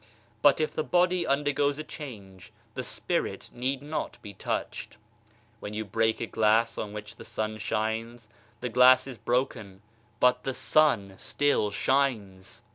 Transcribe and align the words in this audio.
But 0.41 0.59
if 0.59 0.73
the 0.73 0.83
body 0.83 1.27
undergoes 1.27 1.77
a 1.77 1.83
change, 1.83 2.51
the 2.73 2.81
Spirit 2.81 3.51
need 3.53 3.83
not 3.83 4.19
be 4.23 4.33
touched. 4.33 4.97
When 5.59 5.75
you 5.75 5.85
break 5.85 6.19
a 6.19 6.25
glass 6.25 6.75
on 6.75 6.91
which 6.91 7.17
the 7.17 7.23
sun 7.23 7.59
shines, 7.59 8.27
the 8.61 8.69
glass 8.69 9.05
is 9.05 9.19
broken, 9.19 9.83
but 10.19 10.41
the 10.43 10.55
sun 10.55 11.13
still 11.17 11.69
shines 11.69 12.63